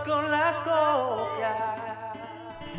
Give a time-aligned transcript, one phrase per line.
[0.00, 1.87] con la copia.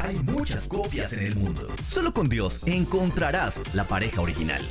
[0.00, 1.68] Hay muchas copias en el mundo.
[1.88, 4.62] Solo con Dios encontrarás la pareja original.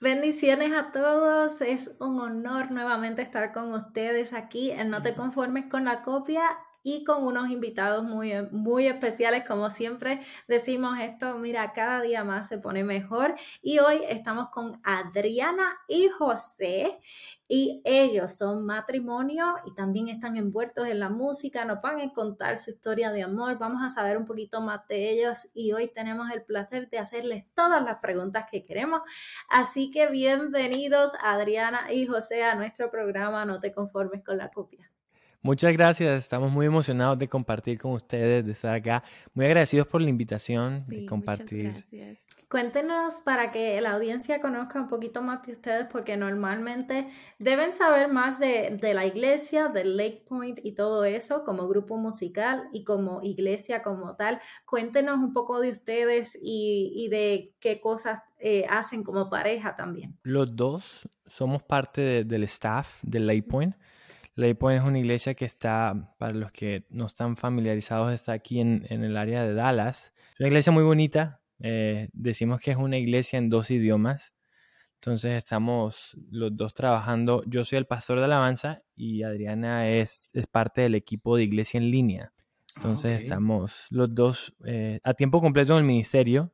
[0.00, 1.60] Bendiciones a todos.
[1.60, 6.42] Es un honor nuevamente estar con ustedes aquí en No te conformes con la copia
[6.86, 12.46] y con unos invitados muy, muy especiales, como siempre decimos esto, mira, cada día más
[12.46, 13.34] se pone mejor.
[13.60, 17.00] Y hoy estamos con Adriana y José
[17.48, 22.56] y ellos son matrimonio y también están envueltos en la música, nos van a contar
[22.56, 26.30] su historia de amor, vamos a saber un poquito más de ellos y hoy tenemos
[26.30, 29.00] el placer de hacerles todas las preguntas que queremos.
[29.48, 34.88] Así que bienvenidos Adriana y José a nuestro programa No te conformes con la copia.
[35.46, 39.04] Muchas gracias, estamos muy emocionados de compartir con ustedes, de estar acá.
[39.32, 41.70] Muy agradecidos por la invitación, de compartir.
[41.70, 42.18] gracias.
[42.48, 48.08] Cuéntenos para que la audiencia conozca un poquito más de ustedes, porque normalmente deben saber
[48.08, 53.22] más de, la iglesia, del Lake Point y todo eso, como grupo musical y como
[53.22, 54.40] iglesia como tal.
[54.64, 60.18] Cuéntenos un poco de ustedes y, de qué cosas eh, hacen como pareja también.
[60.24, 63.76] Los dos somos parte del staff del Lake Point.
[64.36, 68.60] Lake Point es una iglesia que está, para los que no están familiarizados, está aquí
[68.60, 70.12] en, en el área de Dallas.
[70.34, 74.34] Es una iglesia muy bonita, eh, decimos que es una iglesia en dos idiomas.
[75.00, 77.42] Entonces estamos los dos trabajando.
[77.46, 81.78] Yo soy el pastor de alabanza y Adriana es, es parte del equipo de iglesia
[81.78, 82.32] en línea.
[82.76, 86.52] Entonces estamos los dos eh, a tiempo completo en el ministerio.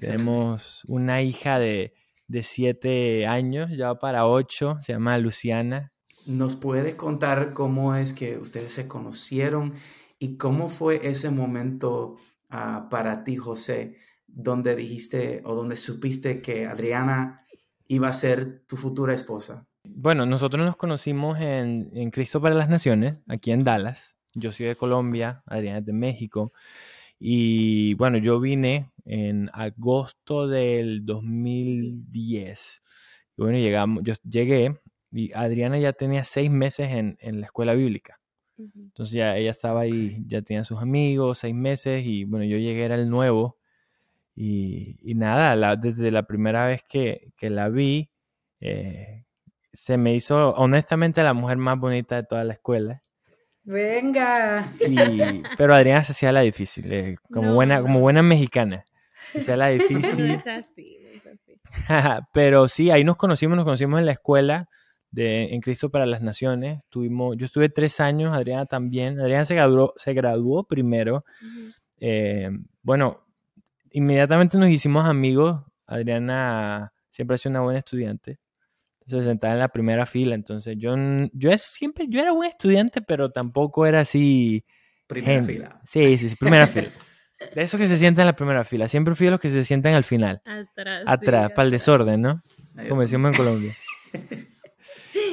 [0.00, 1.92] Tenemos una hija de,
[2.26, 5.92] de siete años, ya para ocho, se llama Luciana.
[6.26, 9.74] ¿Nos puede contar cómo es que ustedes se conocieron
[10.18, 12.16] y cómo fue ese momento
[12.48, 13.96] ah, para ti, José?
[14.32, 17.46] donde dijiste o donde supiste que Adriana
[17.86, 19.66] iba a ser tu futura esposa?
[19.84, 24.16] Bueno, nosotros nos conocimos en, Cristo para las Naciones, aquí en Dallas.
[24.34, 26.52] Yo soy de Colombia, Adriana es de México.
[27.18, 32.82] Y bueno, yo vine en agosto del 2010.
[33.36, 34.80] Y bueno, llegamos, yo llegué
[35.12, 38.18] y Adriana ya tenía seis meses en, en la escuela bíblica.
[38.58, 42.84] Entonces ya ella estaba ahí, ya tenía sus amigos, seis meses, y bueno, yo llegué,
[42.84, 43.58] era el nuevo.
[44.34, 48.10] Y, nada, desde la primera vez que, la vi,
[48.60, 49.24] eh,
[49.72, 53.00] se me hizo honestamente la mujer más bonita de toda la escuela.
[53.64, 54.68] Venga.
[55.56, 58.84] pero Adriana se hacía la difícil, eh, como, buena, como buena mexicana.
[59.32, 60.28] Se hacía la difícil.
[60.28, 61.60] No es así, no es así.
[62.32, 64.68] pero sí, ahí nos conocimos, nos conocimos en la escuela
[65.12, 66.80] de En Cristo para las Naciones.
[66.88, 69.20] Tuvimos, yo estuve tres años, Adriana también.
[69.20, 71.24] Adriana se graduó, se graduó primero.
[72.00, 72.50] Eh,
[72.82, 73.24] bueno,
[73.92, 75.62] inmediatamente nos hicimos amigos.
[75.86, 78.40] Adriana siempre ha sido una buena estudiante.
[79.06, 80.34] Se sentaba en la primera fila.
[80.34, 80.94] Entonces, yo,
[81.32, 84.64] yo siempre, yo era buen estudiante, pero tampoco era así.
[85.06, 85.80] Primera fila.
[85.84, 86.88] Sí, sí, sí, primera fila.
[87.54, 88.88] De esos que se sientan en la primera fila.
[88.88, 90.40] Siempre fui de los que se sientan al final.
[90.46, 91.02] Atrás.
[91.04, 92.42] Atrás, para el desorden, ¿no?
[92.88, 93.74] Como decimos en Colombia.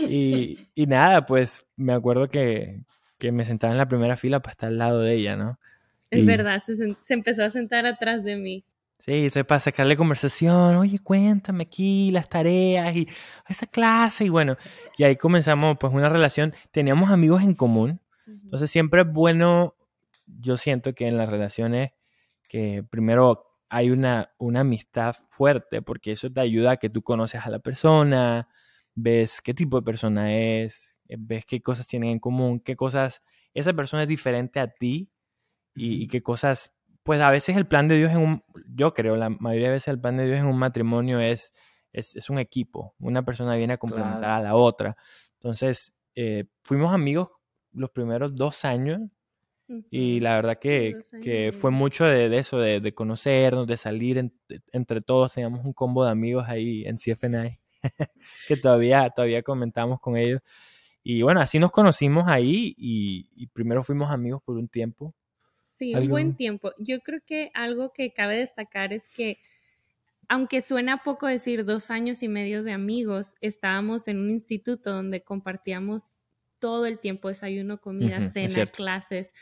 [0.09, 2.83] Y, y, nada, pues me acuerdo que,
[3.17, 5.59] que me sentaba en la primera fila para estar al lado de ella, ¿no?
[6.09, 8.65] Es verdad, se, empezó a sentar atrás de mí.
[8.99, 13.07] Sí, eso es para sacarle conversación, oye, cuéntame aquí las tareas y
[13.47, 14.57] esa clase y bueno,
[14.97, 19.75] y ahí comenzamos pues una relación, teníamos amigos en común, entonces siempre es bueno,
[20.25, 21.91] yo siento que en las relaciones
[22.49, 27.45] que primero hay una, una amistad fuerte porque eso te ayuda a que tú conoces
[27.45, 28.49] a la persona,
[29.01, 33.21] ves qué tipo de persona es, ves qué cosas tienen en común, qué cosas,
[33.53, 35.09] esa persona es diferente a ti
[35.75, 36.73] y, qué cosas,
[37.03, 38.43] pues a veces el plan de Dios en un,
[38.75, 41.53] yo creo, la mayoría de veces el plan de Dios en un matrimonio es,
[41.93, 44.97] es, un equipo, una persona viene a complementar a la otra.
[45.35, 47.29] Entonces, eh, fuimos amigos
[47.71, 49.01] los primeros dos años
[49.91, 54.31] y la verdad que, que fue mucho de, eso, de, de, conocernos, de salir
[54.73, 57.51] entre todos, teníamos un combo de amigos ahí en CFNI
[58.47, 60.41] que todavía, todavía comentamos con ellos.
[61.03, 65.15] Y bueno, así nos conocimos ahí y, y primero fuimos amigos por un tiempo
[65.79, 66.71] Sí, un buen tiempo.
[66.77, 69.37] Yo creo que algo que cabe destacar es que,
[70.29, 75.23] aunque suena poco decir dos años y medio de amigos, estábamos en un instituto donde
[75.23, 76.17] compartíamos
[76.59, 79.33] todo el tiempo, desayuno, comida, Ujú, es cena, clases,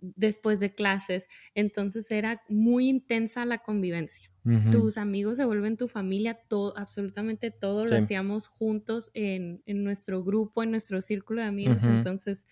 [0.00, 1.28] después de clases.
[1.54, 4.29] Entonces era muy intensa la convivencia.
[4.70, 10.22] Tus amigos se vuelven tu familia, todo, absolutamente todo lo hacíamos juntos en, en nuestro
[10.24, 11.82] grupo, en nuestro círculo de amigos.
[11.84, 12.46] Entonces,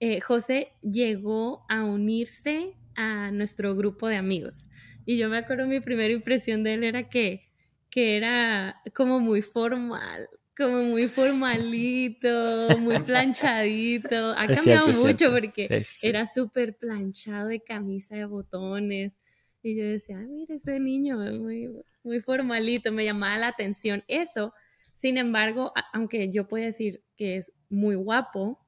[0.00, 4.68] eh, José llegó a unirse a nuestro grupo de amigos.
[5.06, 7.42] Y yo me acuerdo mi primera impresión de él era que,
[7.90, 14.34] que era como muy formal, como muy formalito, muy planchadito.
[14.36, 16.06] Ha Es cambiado cierto, mucho porque Sí, sí, sí.
[16.08, 19.18] era súper planchado de camisa de botones.
[19.64, 21.70] Y yo decía, "Ay, mira ese niño, es muy,
[22.02, 24.52] muy formalito, me llamaba la atención eso.
[24.94, 28.60] Sin embargo, aunque yo puedo decir que es muy guapo,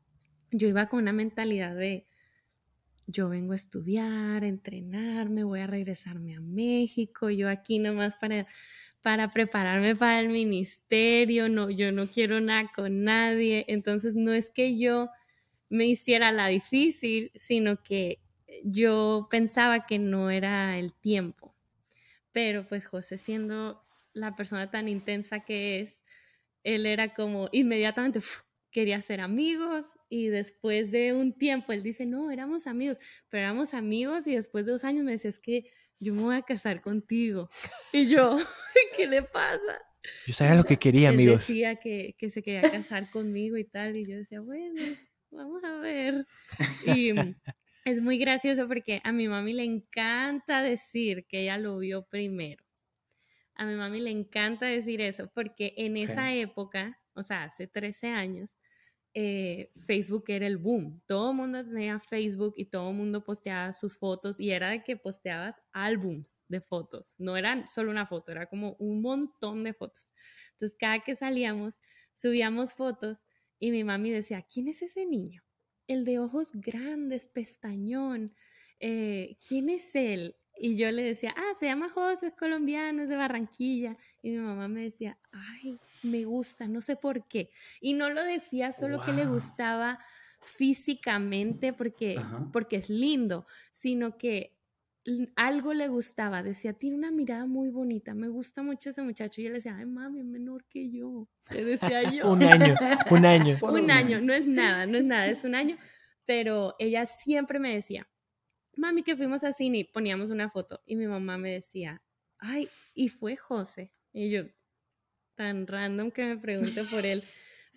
[0.51, 2.07] yo iba con una mentalidad de,
[3.07, 8.47] yo vengo a estudiar, entrenarme, voy a regresarme a México, yo aquí nomás para,
[9.03, 13.67] para prepararme para el ministerio, no, yo no quiero nada con nadie.
[13.69, 15.11] Entonces, no es que yo
[15.69, 18.21] me hiciera la difícil, sino que
[18.65, 21.55] yo pensaba que no era el tiempo.
[22.33, 23.83] Pero pues José siendo
[24.13, 26.03] la persona tan intensa que es,
[26.65, 28.21] él era como inmediatamente
[28.71, 32.99] quería ser amigos y después de un tiempo él dice, no, éramos amigos,
[33.31, 36.37] pero éramos amigos y después de dos años me decía, es que yo me voy
[36.37, 37.49] a casar contigo.
[37.93, 38.37] Y yo,
[38.97, 39.81] ¿qué le pasa?
[40.27, 41.47] Yo sabía lo que quería, él amigos.
[41.47, 44.83] decía que, que se quería casar conmigo y tal, y yo decía, bueno,
[45.31, 46.27] vamos a ver.
[46.87, 47.13] Y
[47.87, 52.65] es muy gracioso porque a mi mami le encanta decir que ella lo vio primero.
[53.55, 58.09] A mi mami le encanta decir eso porque en esa época, o sea, hace 13
[58.09, 58.57] años,
[59.15, 61.01] eh, Facebook era el boom.
[61.07, 64.83] Todo el mundo tenía Facebook y todo el mundo posteaba sus fotos y era de
[64.83, 67.15] que posteabas álbums de fotos.
[67.19, 70.09] No eran solo una foto, era como un montón de fotos.
[70.51, 71.79] Entonces, cada que salíamos,
[72.15, 73.23] subíamos fotos
[73.61, 75.46] y mi mami decía, ¿quién es ese niño?
[75.87, 78.35] El de ojos grandes, pestañón.
[78.81, 80.35] eh, ¿Quién es él?
[80.59, 83.97] Y yo le decía, ah, se llama José, es colombiano, es de Barranquilla.
[84.23, 87.51] Y mi mamá me decía, ay, me gusta, no sé por qué.
[87.81, 89.99] Y no lo decía solo que le gustaba
[90.41, 92.49] físicamente porque, Ajá.
[92.53, 94.56] porque es lindo, sino que
[95.37, 96.43] algo le gustaba.
[96.43, 99.41] Decía, tiene una mirada muy bonita, me gusta mucho ese muchacho.
[99.41, 101.29] Y yo le decía, ay, mami, es menor que yo.
[101.51, 102.31] Le decía yo.
[102.31, 102.75] Un año,
[103.11, 103.59] un año.
[103.63, 105.77] Un año, no es nada, no es nada, es un año.
[106.25, 108.09] Pero ella siempre me decía,
[108.77, 110.83] mami, que fuimos a cine y poníamos una foto.
[110.87, 112.03] Y mi mamá me decía,
[112.39, 113.93] ay, y fue José.
[114.13, 114.45] Y yo,
[115.37, 117.23] tan random que me pregunte por él.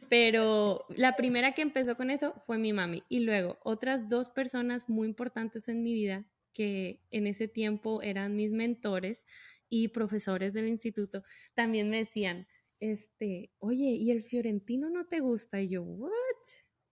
[0.10, 3.04] Pero la primera que empezó con eso fue mi mami.
[3.10, 6.26] Y luego otras dos personas muy importantes en mi vida
[6.60, 9.26] que en ese tiempo eran mis mentores
[9.70, 11.24] y profesores del instituto,
[11.54, 12.48] también me decían,
[12.82, 15.62] este, oye, ¿y el fiorentino no te gusta?
[15.62, 16.12] Y yo, ¿what?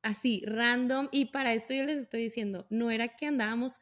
[0.01, 1.09] Así, random.
[1.11, 3.81] Y para esto yo les estoy diciendo, no era que andábamos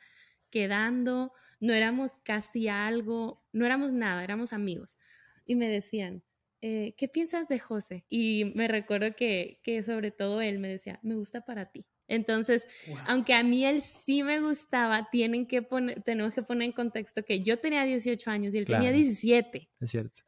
[0.50, 4.98] quedando, no éramos casi algo, no éramos nada, éramos amigos.
[5.46, 6.24] Y me decían,
[6.62, 8.06] eh, ¿qué piensas de José?
[8.10, 11.86] Y me recuerdo que, que sobre todo él me decía, me gusta para ti.
[12.08, 13.06] Entonces, Wow.
[13.06, 17.24] aunque a mí él sí me gustaba, tienen que poner, tenemos que poner en contexto
[17.24, 18.92] que yo tenía 18 años y él tenía Claro.
[18.92, 19.70] 17.
[19.80, 20.22] Es cierto.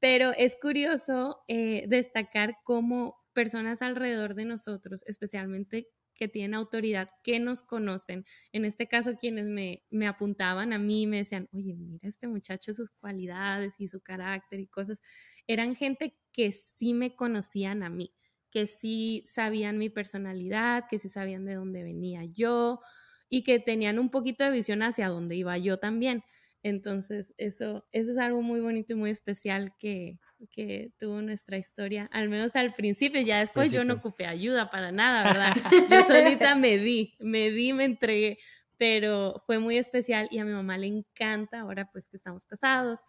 [0.00, 7.40] Pero es curioso eh, destacar cómo personas alrededor de nosotros, especialmente que tienen autoridad, que
[7.40, 12.06] nos conocen, en este caso quienes me, me apuntaban a mí, me decían, oye, mira
[12.08, 15.00] este muchacho, sus cualidades y su carácter y cosas,
[15.46, 18.14] eran gente que sí me conocían a mí,
[18.52, 22.80] que sí sabían mi personalidad, que sí sabían de dónde venía yo
[23.28, 26.22] y que tenían un poquito de visión hacia dónde iba yo también.
[26.62, 32.08] Entonces, eso, eso es algo muy bonito y muy especial que, que tuvo nuestra historia,
[32.12, 35.54] al menos al principio, ya después yo no ocupé ayuda para nada, ¿verdad?
[35.90, 38.38] Yo solita me di, me di, me entregué,
[38.76, 43.00] pero fue muy especial y a mi mamá le encanta, ahora pues que estamos casados,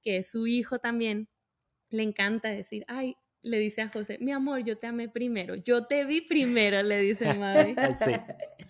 [0.00, 1.28] que su hijo también,
[1.90, 5.86] le encanta decir, ay, le dice a José, mi amor, yo te amé primero, yo
[5.86, 7.74] te vi primero, le dice mami.
[7.74, 8.12] Sí.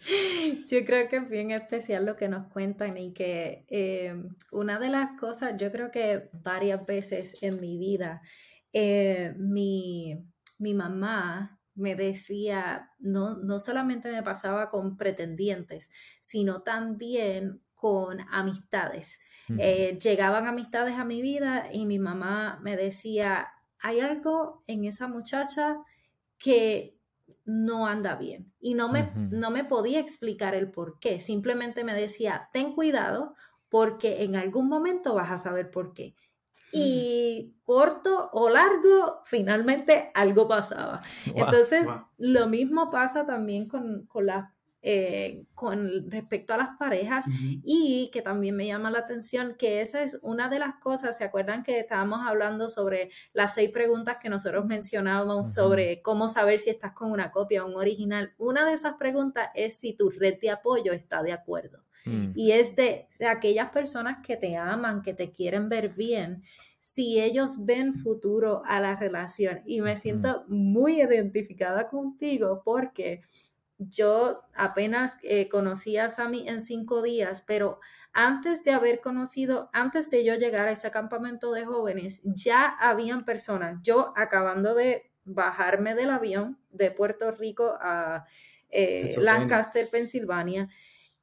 [0.66, 4.88] Yo creo que es bien especial lo que nos cuentan y que eh, una de
[4.88, 8.20] las cosas, yo creo que varias veces en mi vida,
[8.72, 10.18] eh, mi,
[10.58, 19.20] mi mamá me decía, no, no solamente me pasaba con pretendientes, sino también con amistades.
[19.58, 23.48] Eh, llegaban amistades a mi vida y mi mamá me decía,
[23.82, 25.76] hay algo en esa muchacha
[26.38, 26.96] que
[27.44, 28.52] no anda bien.
[28.60, 31.20] Y no me, no me podía explicar el por qué.
[31.20, 33.34] Simplemente me decía, ten cuidado
[33.68, 36.14] porque en algún momento vas a saber por qué.
[36.74, 41.02] y corto o largo, finalmente algo pasaba.
[41.26, 42.06] Wow, Entonces, wow.
[42.16, 47.26] lo mismo pasa también con, con, la, eh, con respecto a las parejas
[47.62, 51.22] y que también me llama la atención que esa es una de las cosas, ¿se
[51.22, 56.70] acuerdan que estábamos hablando sobre las seis preguntas que nosotros mencionábamos sobre cómo saber si
[56.70, 58.34] estás con una copia o un original?
[58.38, 61.84] Una de esas preguntas es si tu red de apoyo está de acuerdo.
[62.34, 66.42] Y es de, de aquellas personas que te aman, que te quieren ver bien,
[66.80, 69.60] si ellos ven futuro a la relación.
[69.64, 73.22] Y me siento muy identificada contigo porque
[73.88, 77.80] yo apenas eh, conocí a Sammy en cinco días, pero
[78.12, 83.24] antes de haber conocido, antes de yo llegar a ese campamento de jóvenes, ya habían
[83.24, 88.26] personas, yo acabando de bajarme del avión de Puerto Rico a
[88.68, 89.14] eh.
[89.18, 90.68] Lancaster, Pensilvania,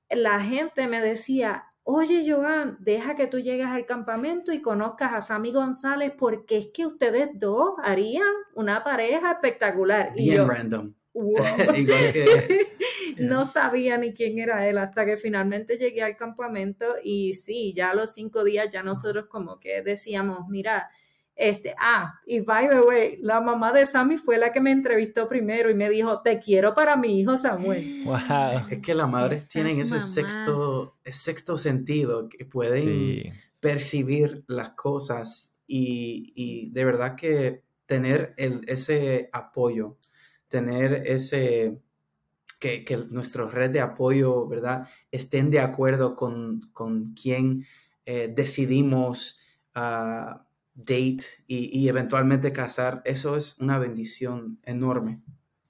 [0.10, 5.22] la gente me decía, oye Joan, deja que tú llegues al campamento y conozcas a
[5.22, 10.14] Sammy González porque es que ustedes dos harían una pareja espectacular.
[10.16, 10.94] Y Bien yo, random.
[11.24, 11.36] Wow.
[11.76, 12.68] Igual que
[13.20, 17.92] No sabía ni quién era él hasta que finalmente llegué al campamento y sí, ya
[17.92, 20.90] a los cinco días ya nosotros como que decíamos, mira,
[21.36, 25.28] este, ah, y by the way, la mamá de Sammy fue la que me entrevistó
[25.28, 28.02] primero y me dijo, te quiero para mi hijo Samuel.
[28.06, 28.68] Wow.
[28.70, 30.14] es que las madres Esas tienen ese mamás.
[30.14, 33.24] sexto, ese sexto sentido que pueden Sí.
[33.60, 39.98] percibir las cosas y, y de verdad que tener el, ese apoyo,
[40.50, 41.80] tener ese,
[42.60, 44.88] que, que nuestra red de apoyo, ¿verdad?
[45.12, 47.66] Estén de acuerdo con, con quien
[48.06, 49.40] eh, decidimos
[49.76, 55.22] ah, date y, y eventualmente casar, eso es una bendición enorme.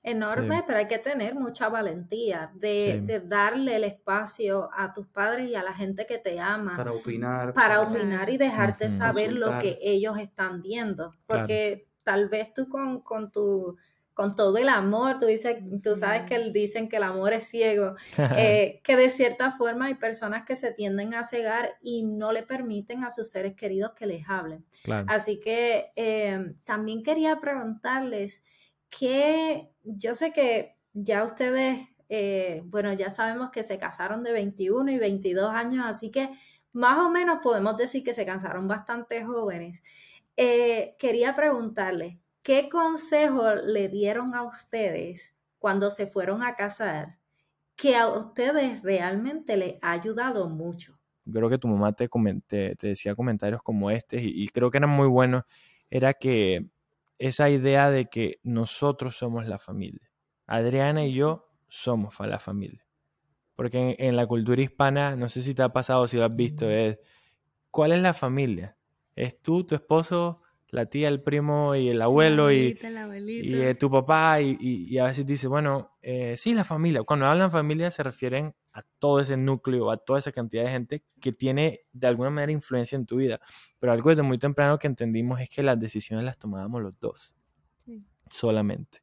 [0.02, 0.64] Enorme, Sí.
[0.66, 3.06] pero hay que tener mucha valentía de, Sí.
[3.06, 6.78] de darle el espacio a tus padres y a la gente que te ama.
[6.78, 7.54] Para opinar.
[7.54, 11.14] para opinar y dejarte saber lo que ellos están viendo.
[11.28, 13.76] Porque tal vez tú con, con tu
[14.20, 17.96] con todo el amor, tú dices, tú sabes que dicen que el amor es ciego,
[18.38, 22.44] eh, que de cierta forma hay personas que se tienden a cegar y no le
[22.44, 24.66] permiten a sus seres queridos que les hablen.
[24.84, 25.06] claro.
[25.08, 28.44] Así que eh, también quería preguntarles
[28.90, 34.92] que yo sé que ya ustedes, eh, bueno, ya sabemos que se casaron de 21
[34.92, 36.28] y 22 años, así que
[36.74, 39.82] más o menos podemos decir que se casaron bastante jóvenes.
[40.36, 42.18] Quería preguntarles,
[42.50, 47.20] ¿qué consejo le dieron a ustedes cuando se fueron a casar
[47.76, 51.00] que a ustedes realmente les ha ayudado mucho?
[51.32, 52.10] creo que tu mamá te,
[52.48, 55.44] te, te decía comentarios como este y, y creo que eran muy buenos,
[55.92, 56.72] era que
[57.20, 60.10] esa idea de que nosotros somos la familia.
[60.48, 62.84] Adriana y yo somos la familia.
[63.56, 66.36] Porque en, en la cultura hispana, no sé si te ha pasado, si lo has
[66.36, 66.98] visto, es,
[67.70, 68.76] ¿cuál es la familia?
[69.16, 70.42] Es tú, tu esposo,
[70.72, 74.86] la tía, el primo y el abuelo y, abuelita, y eh, tu papá y, y-
[74.94, 77.04] y a veces dice, bueno, eh, sí, la familia.
[77.04, 81.04] Cuando hablan familia se refieren a todo ese núcleo, a toda esa cantidad de gente
[81.20, 83.40] que tiene de alguna manera influencia en tu vida.
[83.80, 87.36] Pero algo desde muy temprano que entendimos es que las decisiones las tomábamos los dos,
[87.78, 88.04] Sí.
[88.30, 89.00] solamente.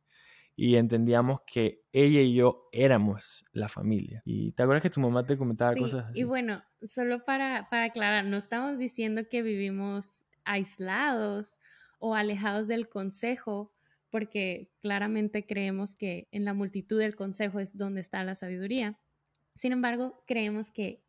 [0.59, 4.23] Y entendíamos que ella y yo éramos la familia.
[4.25, 6.21] Y te acuerdas que tu mamá te comentaba Sí, cosas así.
[6.21, 11.59] y bueno, solo para, para aclarar, no estamos diciendo que vivimos aislados
[11.99, 13.75] o alejados del consejo,
[14.11, 18.99] porque claramente creemos que en la multitud del consejo es donde está la sabiduría.
[19.55, 21.03] Sin embargo, creemos que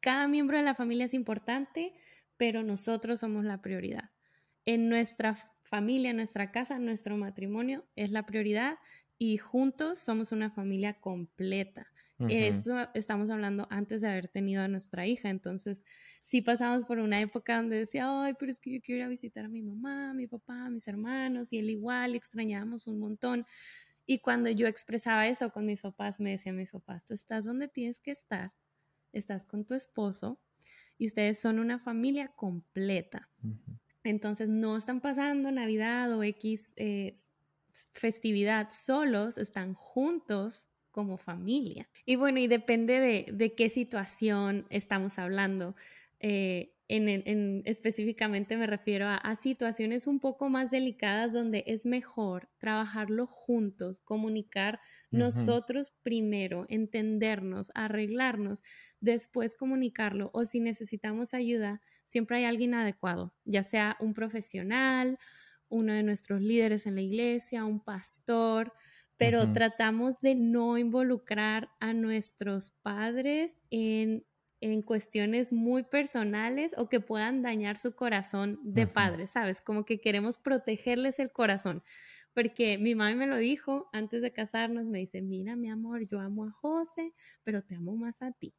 [0.00, 1.94] cada miembro de la familia es importante,
[2.36, 4.10] pero nosotros somos la prioridad.
[4.64, 8.78] En nuestra familia, en nuestra casa, nuestro matrimonio es la prioridad
[9.18, 11.88] y juntos somos una familia completa.
[12.18, 15.84] Esto estamos hablando antes de haber tenido a nuestra hija, entonces
[16.22, 19.08] sí pasamos por una época donde decía, ay, pero es que yo quiero ir a
[19.08, 23.00] visitar a mi mamá, a mi papá, a mis hermanos, y él igual, extrañábamos un
[23.00, 23.46] montón.
[24.06, 27.68] Y cuando yo expresaba eso con mis papás, me decían mis papás, tú estás donde
[27.68, 28.52] tienes que estar,
[29.12, 30.40] estás con tu esposo
[30.96, 33.28] y ustedes son una familia completa.
[34.04, 37.14] Entonces no están pasando Navidad o X eh,
[37.92, 41.88] festividad solos, están juntos como familia.
[42.06, 45.76] Y bueno, y depende de, de qué situación estamos hablando.
[46.20, 51.64] Eh, en, en- en- específicamente me refiero a, a situaciones un poco más delicadas donde
[51.66, 54.80] es mejor trabajarlo juntos, comunicar
[55.12, 58.62] nosotros primero, entendernos, arreglarnos,
[59.00, 65.18] después comunicarlo o si necesitamos ayuda, siempre hay alguien adecuado, ya sea un profesional,
[65.68, 68.72] uno de nuestros líderes en la iglesia, un pastor,
[69.16, 74.26] pero tratamos de no involucrar a nuestros padres en
[74.60, 79.60] en cuestiones muy personales o que puedan dañar su corazón de padre, ¿sabes?
[79.60, 81.82] Como que queremos protegerles el corazón.
[82.34, 86.20] Porque mi mami me lo dijo antes de casarnos, me dice, mira mi amor, yo
[86.20, 88.54] amo a José, pero te amo más a ti.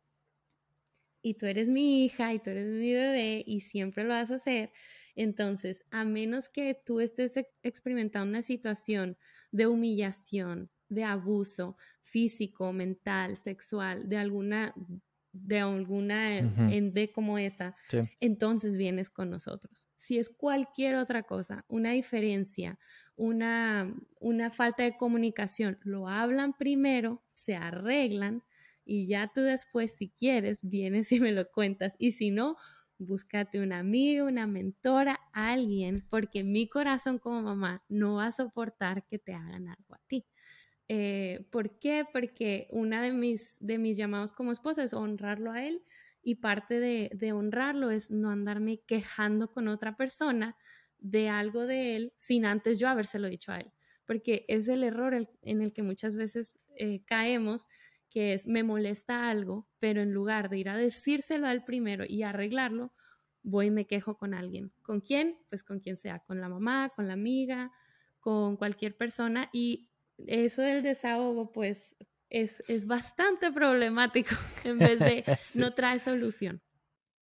[1.22, 4.36] Y tú eres mi hija y tú eres mi bebé y siempre lo vas a
[4.36, 4.72] hacer.
[5.18, 9.18] Entonces, a menos que tú estés ex- experimentando una situación
[9.52, 14.74] de humillación, de abuso físico, mental, sexual, de alguna,
[15.34, 16.64] de alguna Ujú.
[16.66, 18.08] ende como esa, Sí.
[18.20, 19.90] entonces vienes con nosotros.
[19.96, 22.80] Si es cualquier otra cosa, una diferencia,
[23.16, 28.44] una, una falta de comunicación, lo hablan primero, se arreglan
[28.86, 31.96] y ya tú después, si quieres, vienes y me lo cuentas.
[32.00, 32.56] Y si no,
[33.00, 39.06] búscate una amiga, una mentora, alguien, porque mi corazón como mamá no va a soportar
[39.06, 40.26] que te hagan algo a ti.
[40.88, 42.06] Eh, ¿Por qué?
[42.12, 45.84] Porque una de mis, de mis llamados como esposa es honrarlo a él
[46.22, 50.56] y parte de, de honrarlo es no andarme quejando con otra persona
[51.00, 53.72] de algo de él sin antes yo habérselo dicho a él.
[54.06, 57.68] Porque es el error en el que muchas veces eh, caemos,
[58.10, 62.06] que es me molesta algo, pero en lugar de ir a decírselo a él primero
[62.08, 62.94] y arreglarlo,
[63.44, 64.72] voy y me quejo con alguien.
[64.82, 65.38] ¿Con quién?
[65.50, 67.72] Pues con quien sea, con la mamá, con la amiga,
[68.20, 69.90] con cualquier persona y
[70.26, 71.96] eso del desahogo pues
[72.30, 74.36] es, es bastante problemático
[74.66, 75.60] en vez de Sí.
[75.60, 76.62] no trae solución.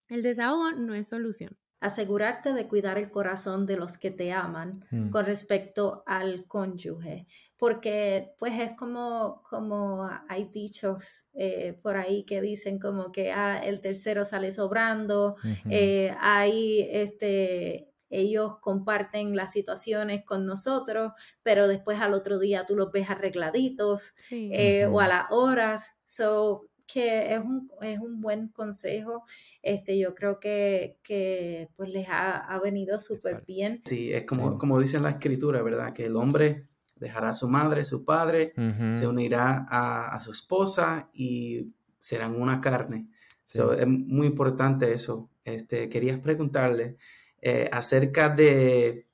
[0.07, 1.57] El desahogo no es solución.
[1.81, 5.09] Asegurarte de cuidar el corazón de los que te aman Mm.
[5.09, 7.27] con respecto al cónyuge,
[7.57, 13.59] porque pues es como, como hay dichos eh, por ahí que dicen como que ah,
[13.63, 15.69] el tercero sale sobrando, Ujú.
[15.69, 21.11] eh, ahí este, ellos comparten las situaciones con nosotros,
[21.43, 24.49] pero después al otro día tú los ves arregladitos Sí.
[24.53, 25.89] eh, o a las horas.
[26.05, 29.25] So, que es un, es un buen consejo.
[29.61, 33.81] Este, yo creo que, que pues les ha, ha venido súper bien.
[33.85, 35.93] Sí, es como, como dice en la escritura, ¿verdad?
[35.93, 38.53] Que el hombre dejará a su madre, su padre,
[38.93, 43.07] se unirá a, a su esposa y serán una carne.
[43.43, 43.57] Sí.
[43.57, 45.29] So, es muy importante eso.
[45.43, 46.97] Este, querías preguntarle
[47.41, 49.07] eh, acerca de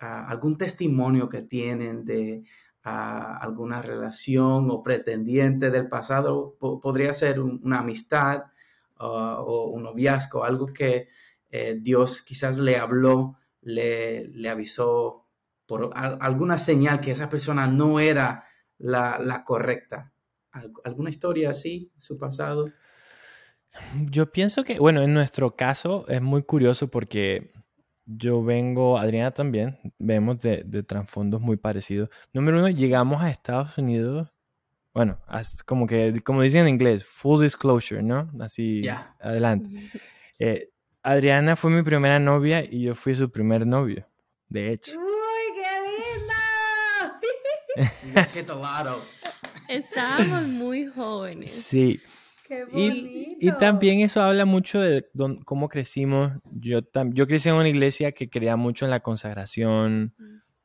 [0.00, 2.44] ah, algún testimonio que tienen de
[2.84, 6.56] ah, alguna relación o pretendiente del pasado.
[6.58, 8.44] Po- podría ser un- una amistad
[8.98, 11.08] ah, o un noviazgo, algo que
[11.50, 15.26] eh, Dios quizás le habló, le, le avisó
[15.66, 18.44] por al- alguna señal que esa persona no era
[18.78, 20.12] la, la correcta.
[20.52, 22.70] Al- ¿Alguna historia así, su pasado?
[24.10, 27.52] Yo pienso que, bueno, en nuestro caso es muy curioso porque
[28.06, 32.08] yo vengo, Adriana también, vemos de, de trasfondos muy parecidos.
[32.32, 34.32] Número uno, llegamos a Estados Unidos,
[34.92, 38.30] bueno, as- como que, como dicen en inglés, full disclosure, ¿no?
[38.40, 38.82] Así,
[39.20, 39.68] adelante.
[40.38, 40.68] Eh,
[41.02, 44.08] Adriana fue mi primera novia y yo fui su primer novio,
[44.48, 44.98] de hecho.
[44.98, 45.66] ¡Uy, qué
[47.76, 48.22] lindo!
[49.68, 51.50] Estábamos muy jóvenes.
[51.50, 52.00] Sí,
[52.66, 56.32] ¡Qué Y, y también eso habla mucho de dón- cómo crecimos.
[56.52, 60.14] Yo, tam- yo crecí en una iglesia que creía mucho en la consagración,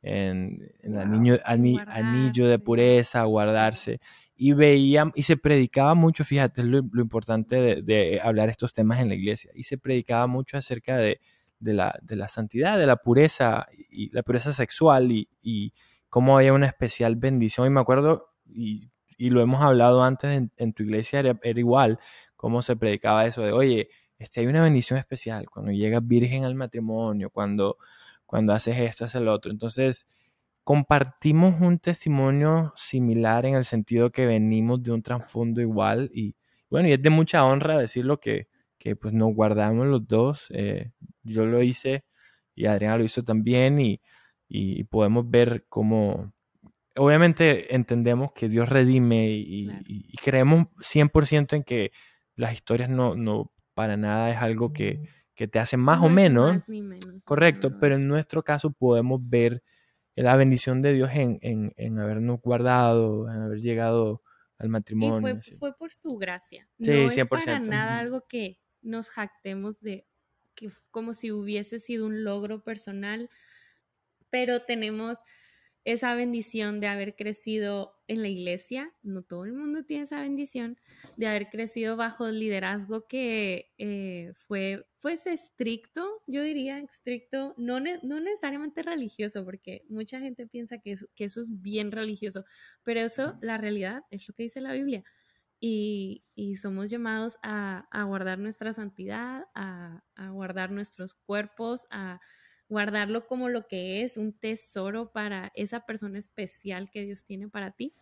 [0.02, 1.00] en, en el Wow.
[1.02, 4.00] anillo, ani- anillo de pureza, guardarse.
[4.36, 9.00] Y veía, y se predicaba mucho, fíjate lo, lo importante de, de hablar estos temas
[9.00, 9.50] en la iglesia.
[9.54, 11.20] Y se predicaba mucho acerca de,
[11.58, 15.72] de la, de la santidad, de la pureza, y la pureza sexual, y, y
[16.08, 17.66] cómo había una especial bendición.
[17.66, 21.98] Y me acuerdo, y, y lo hemos hablado antes en, tu iglesia, era, era igual,
[22.36, 26.54] cómo se predicaba eso de, oye, este, hay una bendición especial cuando llegas virgen al
[26.54, 27.76] matrimonio, cuando,
[28.24, 29.52] cuando haces esto, haces lo otro.
[29.52, 30.08] Entonces,
[30.64, 36.34] compartimos un testimonio similar en el sentido que venimos de un trasfondo igual y
[36.70, 40.46] bueno, y es de mucha honra decirlo que, que pues nos guardamos los dos.
[40.52, 40.92] eh,
[41.24, 42.04] yo lo hice
[42.54, 44.00] y Adriana lo hizo también y,
[44.48, 46.32] y podemos ver cómo,
[47.00, 49.84] obviamente entendemos que Dios redime y, Claro.
[49.86, 51.92] y- y creemos 100% en que
[52.36, 56.08] las historias no, no para nada es algo que, que te hace más No o
[56.08, 56.56] es menos.
[56.56, 59.62] más menos, no, Correcto, pero en es- nuestro caso podemos ver
[60.14, 64.22] la bendición de Dios en, en, en habernos guardado, en haber llegado
[64.58, 65.20] al Y matrimonio.
[65.20, 65.56] fue, así.
[65.56, 66.68] fue por su gracia.
[66.78, 67.28] Sí, no es 100%.
[67.28, 70.06] para nada algo que nos jactemos de
[70.54, 73.30] que como si hubiese sido un logro personal,
[74.28, 75.20] pero tenemos
[75.84, 80.76] esa bendición de haber crecido en la iglesia, no todo el mundo tiene esa bendición,
[81.16, 87.80] de haber crecido bajo el liderazgo que eh, fue, pues estricto, yo diría estricto, no,
[87.80, 92.44] ne- no necesariamente religioso, porque mucha gente piensa que eso, que eso es bien religioso,
[92.82, 95.04] pero eso, la realidad, es lo que dice la Biblia,
[95.60, 102.20] y, y somos llamados a, a, guardar nuestra santidad, a, a guardar nuestros cuerpos, a
[102.70, 107.72] guardarlo como lo que es, un tesoro para esa persona especial que Dios tiene para
[107.72, 107.92] ti.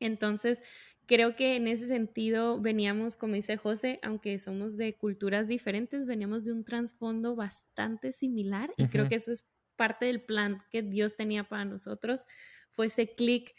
[0.00, 0.62] Entonces,
[1.06, 6.44] creo que en ese sentido veníamos, como dice José, aunque somos de culturas diferentes, veníamos
[6.44, 8.90] de un trasfondo bastante similar y uh -huh.
[8.90, 12.26] creo que eso es parte del plan que Dios tenía para nosotros,
[12.70, 13.54] fue ese clic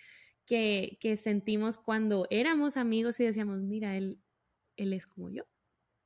[0.45, 4.19] que, que, sentimos cuando éramos amigos y decíamos, mira, él,
[4.77, 5.43] él es como yo,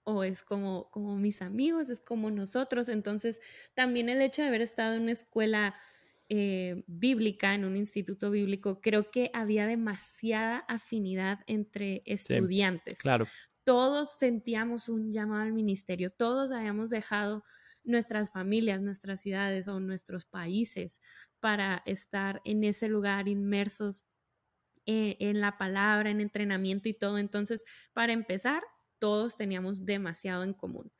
[0.04, 2.90] o es como, como mis amigos, es como nosotros.
[2.90, 3.40] Entonces,
[3.76, 5.76] también el hecho de haber estado en una escuela
[6.30, 13.00] eh, bíblica, en un instituto bíblico, creo que había demasiada afinidad entre estudiantes.
[13.00, 13.32] Sí, claro.
[13.64, 17.44] Todos sentíamos un llamado al ministerio, todos habíamos dejado
[17.84, 21.00] nuestras familias, nuestras ciudades o nuestros países
[21.40, 24.06] para estar en ese lugar inmersos
[24.86, 27.18] eh, en la palabra, en entrenamiento y todo.
[27.18, 28.64] Entonces, para empezar,
[29.02, 30.92] todos teníamos demasiado en común.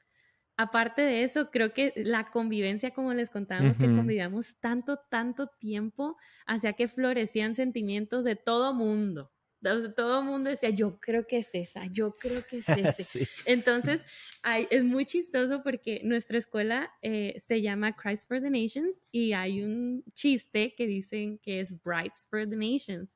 [0.58, 3.90] Aparte de eso, creo que la convivencia, como les contábamos, uh -huh.
[3.90, 9.32] que convivíamos tanto, tanto tiempo, hacía que florecían sentimientos de todo mundo.
[9.62, 12.66] De todo mundo decía, yo creo que es esa, yo creo que es
[13.00, 13.04] ese.
[13.04, 13.28] sí.
[13.46, 14.06] Entonces,
[14.42, 19.34] hay, es muy chistoso porque nuestra escuela eh, se llama Christ for the Nations y
[19.34, 23.16] hay un chiste que dicen que es Brights for the Nations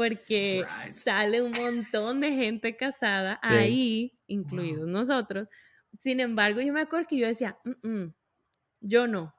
[0.00, 0.94] porque right.
[0.94, 3.48] sale un montón de gente casada sí.
[3.50, 4.88] ahí, incluidos wow.
[4.88, 5.46] nosotros.
[5.98, 8.14] Sin embargo, yo me acuerdo que yo decía, mm -mm,
[8.80, 9.34] yo no,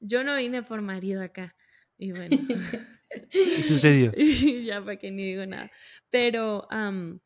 [0.00, 1.54] yo no vine por marido acá.
[1.96, 2.36] Y bueno,
[3.30, 4.12] ¿qué sucedió?
[4.16, 5.70] Y ya para que ni digo nada.
[6.10, 7.20] Pero um,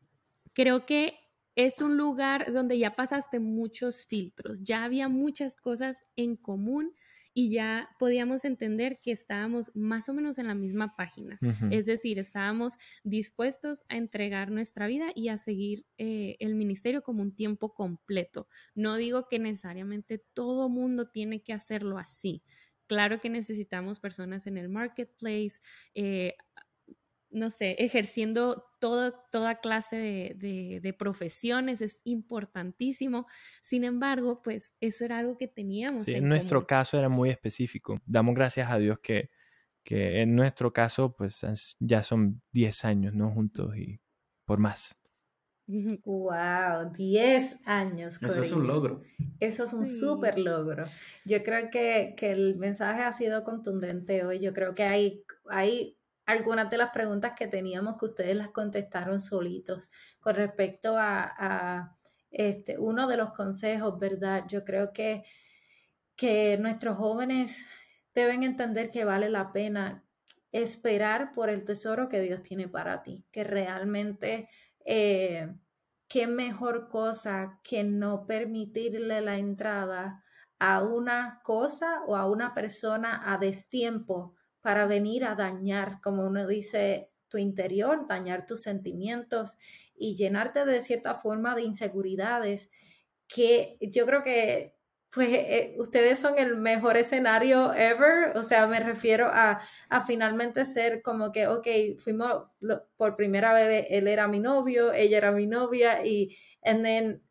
[0.53, 1.19] creo que
[1.55, 6.93] es un lugar donde ya pasaste muchos filtros, ya había muchas cosas en común
[7.39, 11.39] y ya podíamos entender que estábamos más o menos en la misma página.
[11.41, 11.69] Uh -huh.
[11.73, 12.75] Es decir, estábamos
[13.05, 18.49] dispuestos a entregar nuestra vida y a seguir eh, el ministerio como un tiempo completo.
[18.75, 22.43] No digo que necesariamente todo mundo tiene que hacerlo así.
[22.89, 25.61] Claro que necesitamos personas en el marketplace,
[25.95, 26.35] eh,
[27.31, 33.27] no sé, ejerciendo todo, toda clase de, de, de, profesiones, es importantísimo.
[33.63, 36.05] Sin embargo, pues eso era algo que teníamos.
[36.05, 36.67] Sí, en, en nuestro común.
[36.67, 38.01] caso era muy específico.
[38.07, 39.31] Damos gracias a Dios que,
[39.85, 41.45] que en nuestro caso, pues
[41.81, 43.31] ya son 10 años, ¿no?
[43.31, 44.01] Juntos y
[44.45, 44.95] por más.
[46.05, 48.19] Wow, 10 años.
[48.23, 49.03] Eso es un logro.
[49.39, 49.99] Eso es un Sí.
[50.01, 50.87] súper logro.
[51.27, 54.41] Yo creo que, que el mensaje ha sido contundente hoy.
[54.41, 55.98] Yo creo que hay, hay
[56.29, 59.89] algunas de las preguntas que teníamos que ustedes las contestaron solitos
[60.21, 61.97] con respecto a,
[62.31, 64.45] este, uno de los consejos, ¿verdad?
[64.47, 65.25] Yo creo que,
[66.17, 67.65] que nuestros jóvenes
[68.15, 70.05] deben entender que vale la pena
[70.53, 74.51] esperar por el tesoro que Dios tiene para ti, que realmente
[74.85, 75.51] eh,
[76.09, 80.23] qué mejor cosa que no permitirle la entrada
[80.59, 86.47] a una cosa o a una persona a destiempo para venir a dañar, como uno
[86.47, 89.59] dice, tu interior, dañar tus sentimientos
[89.95, 92.71] y llenarte de cierta forma de inseguridades
[93.27, 94.75] que yo creo que
[95.11, 100.65] pues eh, ustedes son el mejor escenario ever, o sea, me refiero a, a finalmente
[100.67, 101.67] ser como que, ok,
[101.99, 102.45] fuimos
[102.97, 107.23] por primera vez, él era mi novio, ella era mi novia y, and then,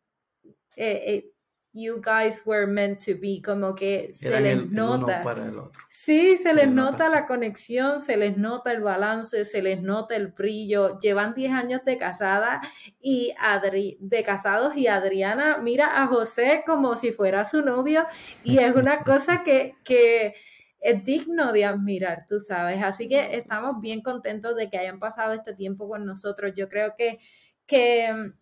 [0.76, 1.32] eh, eh,
[1.78, 5.04] you guys were meant to be, como que se Eran les el, nota.
[5.18, 5.82] uno para el otro.
[5.88, 9.62] Sí, se, Se les les nota, nota, la conexión, se les nota el balance, se
[9.62, 10.98] les nota el brillo.
[10.98, 12.60] Llevan 10 años de casada
[13.00, 18.06] y Adri de casados y Adriana mira a José como si fuera su novio
[18.42, 20.34] y es una cosa que, que
[20.80, 22.82] es digno de admirar, tú sabes.
[22.82, 26.52] Así que estamos bien contentos de que hayan pasado este tiempo con nosotros.
[26.54, 27.18] Yo creo que,
[27.66, 28.32] que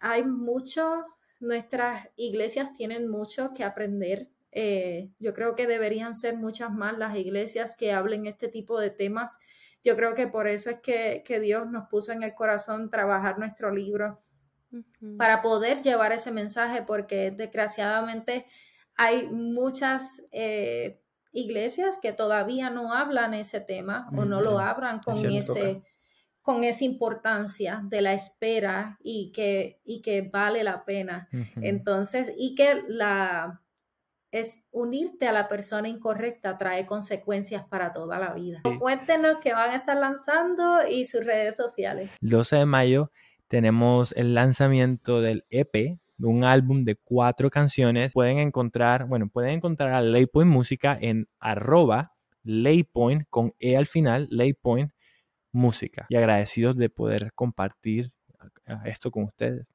[0.00, 1.04] hay mucho,
[1.44, 7.16] nuestras iglesias tienen mucho que aprender eh, yo creo que deberían ser muchas más las
[7.16, 9.38] iglesias que hablen este tipo de temas.
[9.82, 13.38] Yo creo que por eso es que, que Dios nos puso en el corazón trabajar
[13.38, 14.22] nuestro libro
[15.18, 18.46] para poder llevar ese mensaje, porque desgraciadamente
[18.96, 21.00] hay muchas eh,
[21.32, 25.88] iglesias que todavía no hablan ese tema o no lo hablan con ese toca.
[26.44, 31.26] Con esa importancia de la espera y que, y que vale la pena.
[31.56, 33.62] Entonces, y que la
[34.30, 38.60] es unirte a la persona incorrecta trae consecuencias para toda la vida.
[38.64, 38.78] Sí.
[38.78, 42.10] Cuéntenos qué van a estar lanzando y sus redes sociales.
[42.20, 43.10] El 12 de mayo
[43.48, 48.12] tenemos el lanzamiento del EP, un álbum de cuatro canciones.
[48.12, 54.28] Pueden encontrar, bueno, pueden encontrar a Laypoint Música en arroba Laypoint con E al final,
[54.30, 54.93] Laypoint
[55.54, 56.04] Música.
[56.08, 58.12] Y agradecidos de poder compartir
[58.66, 59.66] a esto con ustedes.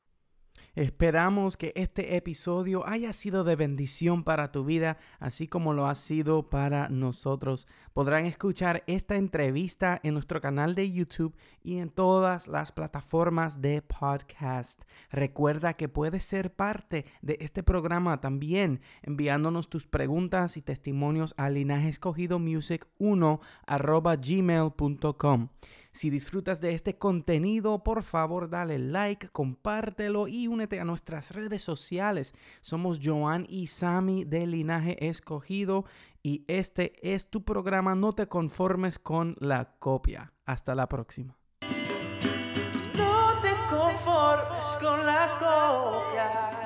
[0.75, 5.95] Esperamos que este episodio haya sido de bendición para tu vida, así como lo ha
[5.95, 7.67] sido para nosotros.
[7.93, 13.81] Podrán escuchar esta entrevista en nuestro canal de YouTube y en todas las plataformas de
[13.81, 14.83] podcast.
[15.11, 21.49] Recuerda que puedes ser parte de este programa también enviándonos tus preguntas y testimonios a
[21.49, 23.39] linajescogidomusic1
[24.19, 25.49] gmail.com.
[25.99, 31.61] Si disfrutas de este contenido, por favor dale like, compártelo y únete a nuestras redes
[31.61, 32.33] sociales.
[32.61, 35.83] Somos Joan y Sami de Linaje Escogido
[36.23, 40.31] y este es tu programa No te conformes con la copia.
[40.45, 41.37] Hasta la próxima.
[42.95, 46.58] No te conformes con la copia.